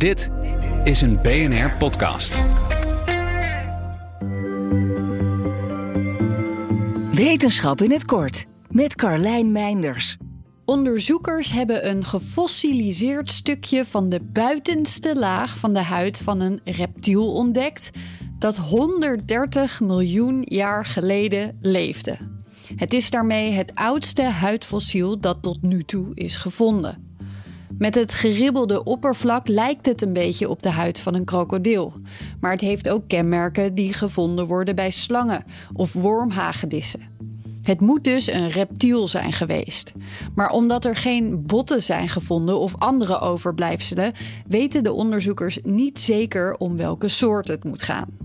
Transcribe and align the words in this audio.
Dit 0.00 0.30
is 0.84 1.00
een 1.00 1.22
BNR 1.22 1.70
podcast. 1.78 2.42
Wetenschap 7.10 7.80
in 7.80 7.90
het 7.90 8.04
kort 8.04 8.46
met 8.70 8.94
Carlijn 8.94 9.52
Meinders. 9.52 10.16
Onderzoekers 10.64 11.52
hebben 11.52 11.88
een 11.88 12.04
gefossiliseerd 12.04 13.30
stukje 13.30 13.84
van 13.84 14.08
de 14.08 14.20
buitenste 14.20 15.18
laag 15.18 15.58
van 15.58 15.74
de 15.74 15.82
huid 15.82 16.18
van 16.18 16.40
een 16.40 16.60
reptiel 16.64 17.32
ontdekt 17.32 17.90
dat 18.38 18.56
130 18.56 19.80
miljoen 19.80 20.42
jaar 20.48 20.86
geleden 20.86 21.56
leefde. 21.60 22.16
Het 22.76 22.92
is 22.92 23.10
daarmee 23.10 23.52
het 23.52 23.74
oudste 23.74 24.22
huidfossiel 24.22 25.20
dat 25.20 25.42
tot 25.42 25.62
nu 25.62 25.84
toe 25.84 26.14
is 26.14 26.36
gevonden. 26.36 27.09
Met 27.78 27.94
het 27.94 28.14
geribbelde 28.14 28.84
oppervlak 28.84 29.48
lijkt 29.48 29.86
het 29.86 30.02
een 30.02 30.12
beetje 30.12 30.48
op 30.48 30.62
de 30.62 30.70
huid 30.70 31.00
van 31.00 31.14
een 31.14 31.24
krokodil. 31.24 31.92
Maar 32.40 32.52
het 32.52 32.60
heeft 32.60 32.88
ook 32.88 33.08
kenmerken 33.08 33.74
die 33.74 33.92
gevonden 33.92 34.46
worden 34.46 34.74
bij 34.74 34.90
slangen 34.90 35.44
of 35.72 35.92
wormhagedissen. 35.92 37.00
Het 37.62 37.80
moet 37.80 38.04
dus 38.04 38.32
een 38.32 38.50
reptiel 38.50 39.08
zijn 39.08 39.32
geweest. 39.32 39.92
Maar 40.34 40.50
omdat 40.50 40.84
er 40.84 40.96
geen 40.96 41.46
botten 41.46 41.82
zijn 41.82 42.08
gevonden 42.08 42.58
of 42.58 42.74
andere 42.78 43.20
overblijfselen, 43.20 44.12
weten 44.46 44.82
de 44.82 44.92
onderzoekers 44.92 45.58
niet 45.62 46.00
zeker 46.00 46.54
om 46.54 46.76
welke 46.76 47.08
soort 47.08 47.48
het 47.48 47.64
moet 47.64 47.82
gaan. 47.82 48.19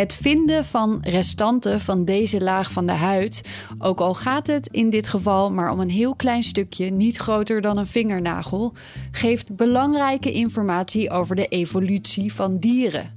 Het 0.00 0.14
vinden 0.14 0.64
van 0.64 0.98
restanten 1.02 1.80
van 1.80 2.04
deze 2.04 2.40
laag 2.40 2.72
van 2.72 2.86
de 2.86 2.92
huid, 2.92 3.40
ook 3.78 4.00
al 4.00 4.14
gaat 4.14 4.46
het 4.46 4.66
in 4.66 4.90
dit 4.90 5.08
geval 5.08 5.50
maar 5.50 5.70
om 5.72 5.80
een 5.80 5.90
heel 5.90 6.14
klein 6.14 6.42
stukje, 6.42 6.90
niet 6.90 7.16
groter 7.16 7.60
dan 7.60 7.78
een 7.78 7.86
vingernagel, 7.86 8.72
geeft 9.10 9.56
belangrijke 9.56 10.32
informatie 10.32 11.10
over 11.10 11.36
de 11.36 11.46
evolutie 11.46 12.32
van 12.32 12.58
dieren. 12.58 13.16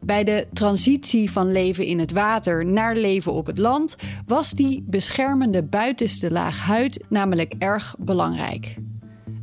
Bij 0.00 0.24
de 0.24 0.46
transitie 0.52 1.30
van 1.30 1.52
leven 1.52 1.84
in 1.84 1.98
het 1.98 2.12
water 2.12 2.66
naar 2.66 2.96
leven 2.96 3.32
op 3.32 3.46
het 3.46 3.58
land 3.58 3.96
was 4.26 4.50
die 4.50 4.84
beschermende 4.86 5.62
buitenste 5.62 6.30
laag 6.30 6.58
huid 6.58 7.04
namelijk 7.08 7.54
erg 7.58 7.94
belangrijk. 7.98 8.76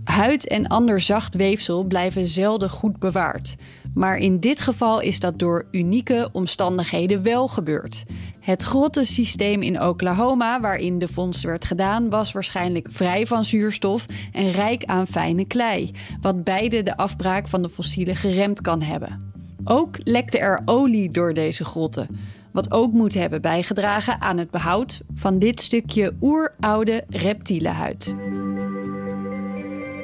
Huid 0.10 0.48
en 0.48 0.68
ander 0.68 1.02
zacht 1.02 1.36
weefsel 1.36 1.84
blijven 1.84 2.28
zelden 2.28 2.70
goed 2.70 3.00
bewaard. 3.00 3.56
Maar 3.94 4.18
in 4.18 4.40
dit 4.40 4.62
geval 4.62 5.00
is 5.00 5.20
dat 5.20 5.40
door 5.40 5.68
unieke 5.72 6.30
omstandigheden 6.32 7.24
wel 7.24 7.48
gebeurd. 7.48 8.04
Het 8.40 8.64
grottensysteem 8.64 9.62
in 9.62 9.82
Oklahoma, 9.82 10.60
waarin 10.60 11.00
de 11.00 11.08
vondst 11.08 11.44
werd 11.44 11.66
gedaan, 11.66 12.10
was 12.10 12.32
waarschijnlijk 12.32 12.88
vrij 12.92 13.28
van 13.28 13.44
zuurstof 13.44 14.06
en 14.32 14.52
rijk 14.52 14.86
aan 14.86 15.08
fijne 15.08 15.46
klei, 15.46 15.92
wat 16.22 16.44
beide 16.44 16.84
de 16.84 16.98
afbraak 16.98 17.48
van 17.48 17.62
de 17.62 17.70
fossielen 17.70 18.16
geremd 18.16 18.62
kan 18.62 18.82
hebben. 18.82 19.34
Ook 19.64 19.98
lekte 20.04 20.40
er 20.40 20.62
olie 20.66 21.12
door 21.12 21.34
deze 21.34 21.64
grotten, 21.64 22.20
wat 22.52 22.72
ook 22.72 22.94
moet 22.94 23.14
hebben 23.14 23.42
bijgedragen 23.42 24.22
aan 24.22 24.38
het 24.38 24.52
behoud 24.52 25.02
van 25.16 25.40
dit 25.40 25.60
stukje 25.60 26.14
oeroude 26.22 27.04
reptielenhuid. 27.10 28.16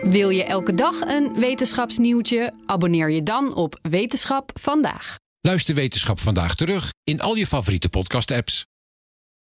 Wil 0.09 0.29
je 0.29 0.43
elke 0.43 0.73
dag 0.73 1.01
een 1.01 1.33
wetenschapsnieuwtje? 1.39 2.53
Abonneer 2.65 3.09
je 3.09 3.23
dan 3.23 3.55
op 3.55 3.79
Wetenschap 3.81 4.51
vandaag. 4.59 5.15
Luister 5.41 5.75
Wetenschap 5.75 6.19
vandaag 6.19 6.55
terug 6.55 6.89
in 7.03 7.21
al 7.21 7.35
je 7.35 7.47
favoriete 7.47 7.89
podcast-apps. 7.89 8.65